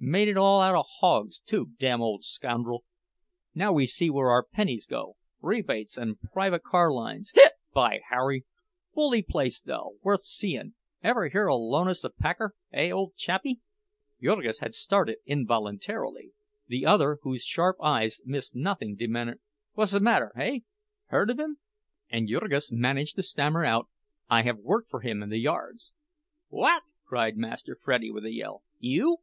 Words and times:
Made 0.00 0.28
it 0.28 0.38
all 0.38 0.62
out 0.62 0.74
of 0.74 0.86
hogs, 1.00 1.38
too, 1.40 1.72
damn 1.78 2.00
ole 2.00 2.22
scoundrel. 2.22 2.84
Now 3.54 3.74
we 3.74 3.86
see 3.86 4.08
where 4.08 4.30
our 4.30 4.42
pennies 4.42 4.86
go—rebates, 4.86 5.98
an' 5.98 6.16
private 6.32 6.62
car 6.62 6.90
lines—hic—by 6.90 8.00
Harry! 8.08 8.46
Bully 8.94 9.20
place, 9.20 9.60
though—worth 9.60 10.22
seein'! 10.22 10.72
Ever 11.02 11.28
hear 11.28 11.50
of 11.50 11.60
Jones 11.60 12.00
the 12.00 12.08
packer, 12.08 12.54
hey, 12.70 12.90
ole 12.90 13.12
chappie?" 13.18 13.60
Jurgis 14.18 14.60
had 14.60 14.72
started 14.72 15.18
involuntarily; 15.26 16.32
the 16.66 16.86
other, 16.86 17.18
whose 17.20 17.44
sharp 17.44 17.76
eyes 17.82 18.22
missed 18.24 18.56
nothing, 18.56 18.96
demanded: 18.96 19.40
"Whuzzamatter, 19.76 20.30
hey? 20.34 20.62
Heard 21.08 21.28
of 21.28 21.38
him?" 21.38 21.58
And 22.08 22.28
Jurgis 22.28 22.72
managed 22.72 23.16
to 23.16 23.22
stammer 23.22 23.62
out: 23.62 23.88
"I 24.30 24.40
have 24.44 24.56
worked 24.56 24.88
for 24.88 25.00
him 25.00 25.22
in 25.22 25.28
the 25.28 25.36
yards." 25.38 25.92
"What!" 26.48 26.82
cried 27.04 27.36
Master 27.36 27.76
Freddie, 27.78 28.10
with 28.10 28.24
a 28.24 28.32
yell. 28.32 28.62
"_You! 28.82 29.18